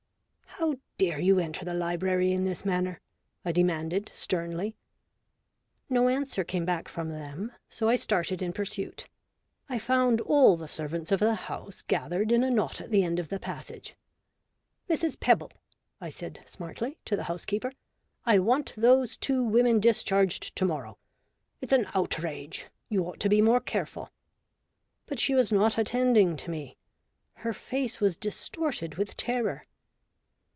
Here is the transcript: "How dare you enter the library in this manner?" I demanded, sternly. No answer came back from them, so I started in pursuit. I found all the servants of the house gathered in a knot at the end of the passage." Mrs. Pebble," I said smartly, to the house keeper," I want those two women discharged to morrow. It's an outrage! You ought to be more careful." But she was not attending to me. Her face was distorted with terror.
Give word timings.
"How 0.61 0.75
dare 0.99 1.19
you 1.19 1.39
enter 1.39 1.65
the 1.65 1.73
library 1.73 2.31
in 2.31 2.43
this 2.43 2.63
manner?" 2.65 2.99
I 3.43 3.51
demanded, 3.51 4.11
sternly. 4.13 4.75
No 5.89 6.07
answer 6.07 6.43
came 6.43 6.65
back 6.65 6.87
from 6.87 7.09
them, 7.09 7.53
so 7.69 7.87
I 7.89 7.95
started 7.95 8.41
in 8.43 8.53
pursuit. 8.53 9.07
I 9.69 9.79
found 9.79 10.21
all 10.21 10.55
the 10.57 10.67
servants 10.67 11.11
of 11.11 11.19
the 11.19 11.33
house 11.33 11.81
gathered 11.81 12.31
in 12.31 12.43
a 12.43 12.51
knot 12.51 12.79
at 12.79 12.91
the 12.91 13.01
end 13.01 13.17
of 13.17 13.29
the 13.29 13.39
passage." 13.39 13.95
Mrs. 14.89 15.19
Pebble," 15.19 15.49
I 15.99 16.09
said 16.09 16.41
smartly, 16.45 16.99
to 17.05 17.15
the 17.15 17.23
house 17.23 17.43
keeper," 17.45 17.71
I 18.33 18.37
want 18.37 18.75
those 18.77 19.17
two 19.17 19.43
women 19.43 19.79
discharged 19.79 20.55
to 20.57 20.65
morrow. 20.65 20.99
It's 21.61 21.73
an 21.73 21.87
outrage! 21.95 22.67
You 22.89 23.05
ought 23.07 23.19
to 23.21 23.29
be 23.29 23.41
more 23.41 23.61
careful." 23.61 24.11
But 25.07 25.17
she 25.19 25.33
was 25.33 25.51
not 25.51 25.77
attending 25.79 26.35
to 26.37 26.51
me. 26.51 26.77
Her 27.35 27.53
face 27.53 27.99
was 28.01 28.15
distorted 28.17 28.95
with 28.95 29.15
terror. 29.17 29.65